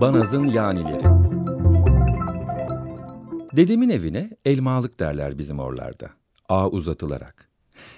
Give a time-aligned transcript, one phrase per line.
[0.00, 1.04] Banaz'ın Yanileri
[3.56, 6.10] Dedemin evine elmalık derler bizim oralarda.
[6.48, 7.48] Ağ uzatılarak.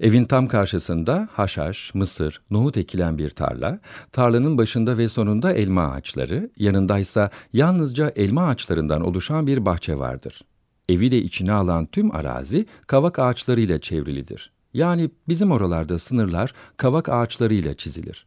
[0.00, 3.80] Evin tam karşısında haşhaş, mısır, nohut ekilen bir tarla,
[4.12, 10.40] tarlanın başında ve sonunda elma ağaçları, yanındaysa yalnızca elma ağaçlarından oluşan bir bahçe vardır.
[10.88, 14.52] Evi de içine alan tüm arazi kavak ağaçlarıyla çevrilidir.
[14.72, 18.26] Yani bizim oralarda sınırlar kavak ağaçlarıyla çizilir.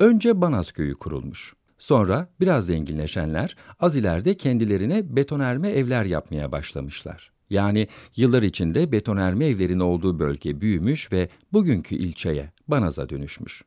[0.00, 1.54] Önce Banaz köyü kurulmuş.
[1.84, 7.32] Sonra biraz zenginleşenler az ileride kendilerine betonerme evler yapmaya başlamışlar.
[7.50, 13.64] Yani yıllar içinde betonerme evlerin olduğu bölge büyümüş ve bugünkü ilçeye, Banaz'a dönüşmüş.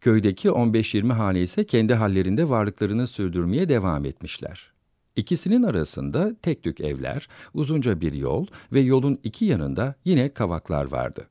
[0.00, 4.72] Köydeki 15-20 hane ise kendi hallerinde varlıklarını sürdürmeye devam etmişler.
[5.16, 11.28] İkisinin arasında tek tük evler, uzunca bir yol ve yolun iki yanında yine kavaklar vardı.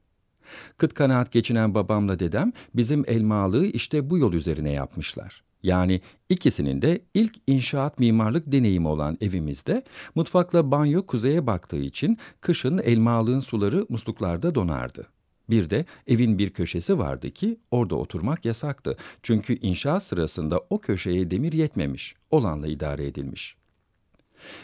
[0.77, 5.43] Kıt kanaat geçinen babamla dedem bizim elmalığı işte bu yol üzerine yapmışlar.
[5.63, 9.83] Yani ikisinin de ilk inşaat mimarlık deneyimi olan evimizde
[10.15, 15.07] mutfakla banyo kuzeye baktığı için kışın elmalığın suları musluklarda donardı.
[15.49, 18.97] Bir de evin bir köşesi vardı ki orada oturmak yasaktı.
[19.23, 23.55] Çünkü inşaat sırasında o köşeye demir yetmemiş, olanla idare edilmiş.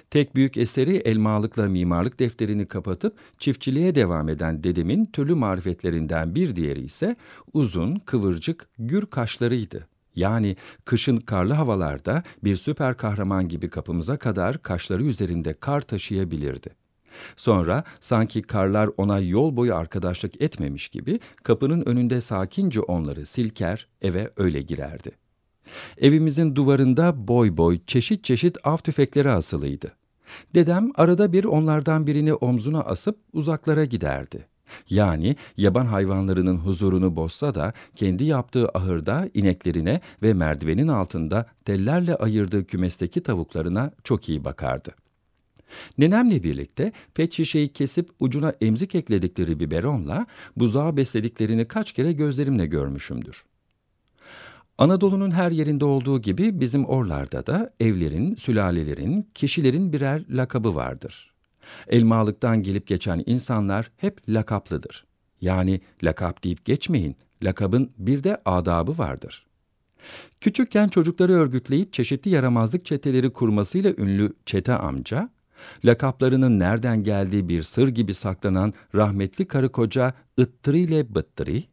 [0.10, 6.82] Tek büyük eseri elmalıkla mimarlık defterini kapatıp çiftçiliğe devam eden dedemin türlü marifetlerinden bir diğeri
[6.82, 7.16] ise
[7.54, 9.88] uzun, kıvırcık, gür kaşlarıydı.
[10.18, 10.56] Yani
[10.86, 16.70] kışın karlı havalarda bir süper kahraman gibi kapımıza kadar kaşları üzerinde kar taşıyabilirdi.
[17.36, 24.32] Sonra sanki karlar ona yol boyu arkadaşlık etmemiş gibi kapının önünde sakince onları silker, eve
[24.38, 25.12] öyle girerdi.
[25.98, 29.92] Evimizin duvarında boy boy çeşit çeşit av tüfekleri asılıydı.
[30.56, 34.48] Dedem arada bir onlardan birini omzuna asıp uzaklara giderdi.
[34.90, 42.66] Yani yaban hayvanlarının huzurunu bozsa da kendi yaptığı ahırda ineklerine ve merdivenin altında tellerle ayırdığı
[42.66, 44.96] kümesteki tavuklarına çok iyi bakardı.
[45.98, 50.26] Nenemle birlikte pet şişeyi kesip ucuna emzik ekledikleri biberonla
[50.58, 53.44] buzağı beslediklerini kaç kere gözlerimle görmüşümdür.
[54.78, 61.37] Anadolu'nun her yerinde olduğu gibi bizim orlarda da evlerin, sülalelerin, kişilerin birer lakabı vardır.
[61.88, 65.06] Elmalıktan gelip geçen insanlar hep lakaplıdır.
[65.42, 69.48] Yani lakap deyip geçmeyin, lakabın bir de adabı vardır.
[70.42, 75.30] Küçükken çocukları örgütleyip çeşitli yaramazlık çeteleri kurmasıyla ünlü Çete amca,
[75.86, 81.64] lakaplarının nereden geldiği bir sır gibi saklanan rahmetli karı koca Ittırı ile Bıttırı,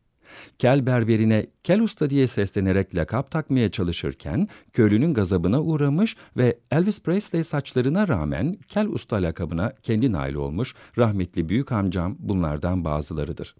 [0.58, 7.44] Kel berberine Kel Usta diye seslenerek lakap takmaya çalışırken köylünün gazabına uğramış ve Elvis Presley
[7.44, 13.54] saçlarına rağmen Kel Usta lakabına kendi nail olmuş rahmetli büyük amcam bunlardan bazılarıdır.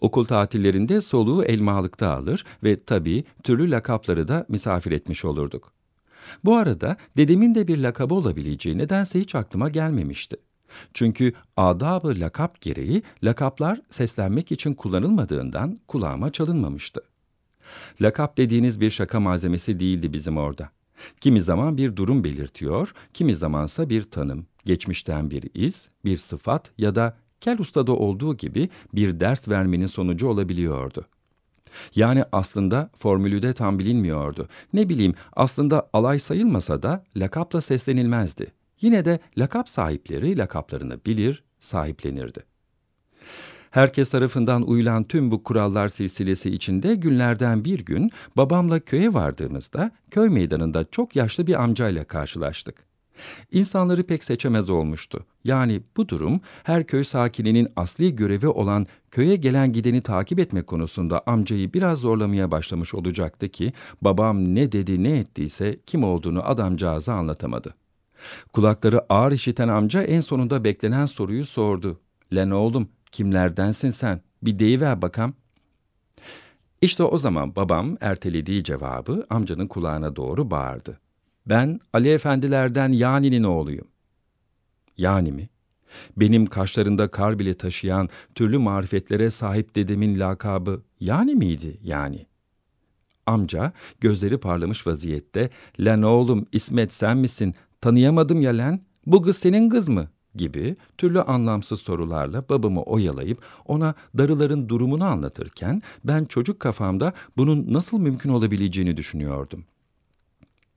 [0.00, 5.72] Okul tatillerinde soluğu elmalıkta alır ve tabii türlü lakapları da misafir etmiş olurduk.
[6.44, 10.36] Bu arada dedemin de bir lakabı olabileceği nedense hiç aklıma gelmemişti.
[10.94, 17.00] Çünkü adab-ı lakap gereği lakaplar seslenmek için kullanılmadığından kulağıma çalınmamıştı.
[18.00, 20.70] Lakap dediğiniz bir şaka malzemesi değildi bizim orada.
[21.20, 26.94] Kimi zaman bir durum belirtiyor, kimi zamansa bir tanım, geçmişten bir iz, bir sıfat ya
[26.94, 31.06] da Kel Usta'da olduğu gibi bir ders vermenin sonucu olabiliyordu.
[31.94, 34.48] Yani aslında formülü de tam bilinmiyordu.
[34.72, 38.46] Ne bileyim aslında alay sayılmasa da lakapla seslenilmezdi.
[38.80, 42.44] Yine de lakap sahipleri lakaplarını bilir, sahiplenirdi.
[43.70, 50.28] Herkes tarafından uyulan tüm bu kurallar silsilesi içinde günlerden bir gün babamla köye vardığımızda köy
[50.28, 52.86] meydanında çok yaşlı bir amcayla karşılaştık.
[53.52, 55.26] İnsanları pek seçemez olmuştu.
[55.44, 61.22] Yani bu durum her köy sakininin asli görevi olan köye gelen gideni takip etme konusunda
[61.26, 63.72] amcayı biraz zorlamaya başlamış olacaktı ki
[64.02, 67.74] babam ne dedi ne ettiyse kim olduğunu adamcağıza anlatamadı.
[68.52, 72.00] Kulakları ağır işiten amca en sonunda beklenen soruyu sordu.
[72.34, 74.20] Len oğlum kimlerdensin sen?
[74.42, 75.32] Bir deyiver bakam.
[76.82, 81.00] İşte o zaman babam ertelediği cevabı amcanın kulağına doğru bağırdı.
[81.46, 83.88] Ben Ali Efendilerden Yani'nin oğluyum.
[84.96, 85.48] Yani mi?
[86.16, 92.26] Benim kaşlarında kar bile taşıyan türlü marifetlere sahip dedemin lakabı Yani miydi yani?
[93.26, 97.54] Amca gözleri parlamış vaziyette ''Lan oğlum İsmet sen misin?
[97.86, 98.80] Tanıyamadım ya lan.
[99.06, 105.82] Bu kız senin kız mı?'' gibi türlü anlamsız sorularla babamı oyalayıp ona darıların durumunu anlatırken
[106.04, 109.64] ben çocuk kafamda bunun nasıl mümkün olabileceğini düşünüyordum.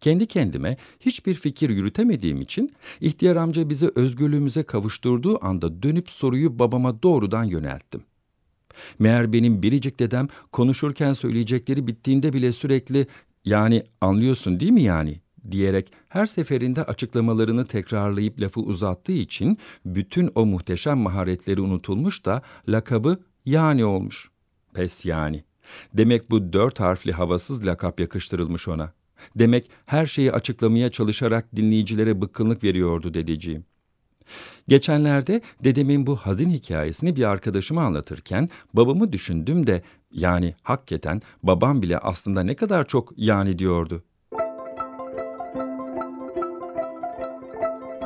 [0.01, 2.71] Kendi kendime hiçbir fikir yürütemediğim için
[3.01, 8.01] ihtiyar amca bizi özgürlüğümüze kavuşturduğu anda dönüp soruyu babama doğrudan yönelttim.
[8.99, 13.07] Meğer benim biricik dedem konuşurken söyleyecekleri bittiğinde bile sürekli
[13.45, 15.19] yani anlıyorsun değil mi yani
[15.51, 23.19] diyerek her seferinde açıklamalarını tekrarlayıp lafı uzattığı için bütün o muhteşem maharetleri unutulmuş da lakabı
[23.45, 24.29] yani olmuş.
[24.73, 25.43] Pes yani.
[25.93, 28.93] Demek bu dört harfli havasız lakap yakıştırılmış ona.
[29.35, 33.65] Demek her şeyi açıklamaya çalışarak dinleyicilere bıkkınlık veriyordu dedeciğim.
[34.67, 39.81] Geçenlerde dedemin bu hazin hikayesini bir arkadaşıma anlatırken babamı düşündüm de
[40.11, 44.03] yani hakikaten babam bile aslında ne kadar çok yani diyordu.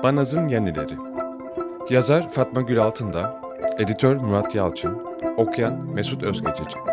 [0.03, 0.97] Banaz'ın Yenileri.
[1.89, 3.41] Yazar Fatma Gül Altındağ
[3.77, 4.97] Editör Murat Yalçın
[5.37, 6.92] Okuyan Mesut Özgececi